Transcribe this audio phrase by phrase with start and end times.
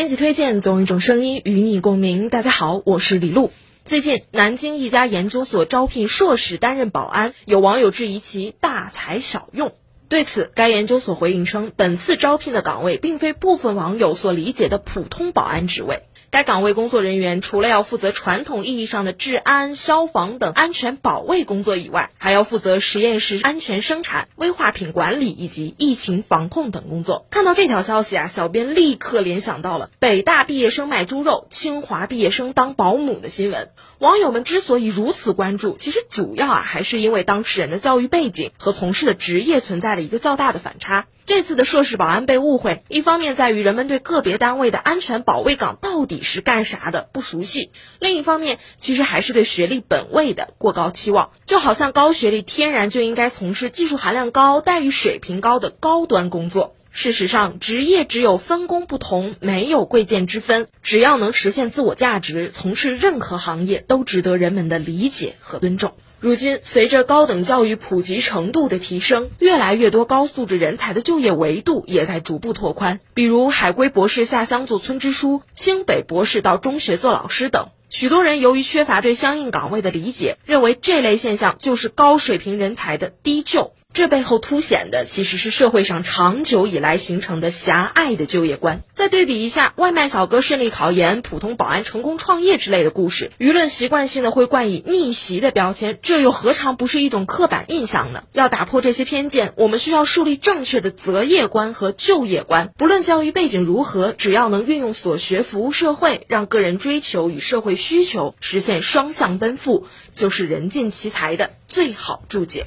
[0.00, 2.30] 编辑推荐，总有一种声音与你共鸣。
[2.30, 3.52] 大家好，我是李璐。
[3.84, 9.74] 最近，南京一家研究所招聘硕士担任保安，有网友质疑其大材小用。
[10.08, 16.04] 对此，该研究所回应称，本次招聘的岗位并非部分网友所理解的普通保安职位。
[16.30, 27.26] 该岗位工作人员除了要负责传统意义上的治安、消防等安全保卫工作以外，还要负责实验室安全生产、危化品管理以及疫情防控等工作。
[27.30, 33.70] 看到这条消息啊，小编立刻联想到了北大毕业生卖猪肉、清华毕业生当保姆的新闻。
[33.98, 41.06] 网友们之所以如此关注，其实主要啊还是因为当事人的教育背景和从事的职业存在了一个较大的反差。
[41.30, 47.70] 这次的硕士保安被误会，一方面在于人们对个别单位的安全保卫岗到底是干啥的不熟悉，
[48.00, 56.74] 另一方面其实还是对学历本位的过高期望，就好像高学历天然就应该从事技术含量高、待遇水平高的高端工作。
[56.90, 65.92] 事实上，职业只有分工不同，没有贵贱之分，只要能实现自我价值，从事任何行业都值得人们的理解和尊重。
[66.20, 73.00] 如今，随着高等教育普及程度的提升，越来越多高素质人才的就业维度也在逐步拓宽。
[73.14, 77.68] 比如，海归博士下乡做村支书，清北博士到中学做老师等。
[77.88, 83.72] 许多人由于缺乏对相应岗位的理解，认为这类现象就是高水平人才的低就。
[83.92, 88.82] 这背后凸显的其实是社会上长久以来形成的狭隘的就业观。
[88.94, 98.22] 再对比一下外卖小哥顺利考研、普通保安成功创业之类的故事，舆论习惯性的会冠以逆袭的标签，这又何尝不是一种刻板印象呢？
[98.32, 102.72] 要打破这些偏见，我们需要树立正确的择业观和就业观。
[102.78, 112.66] 不论教育背景如何，只要能运用所学服务社会，让个人追求与社会需求实现双向奔赴，就是人尽其才的最好注解。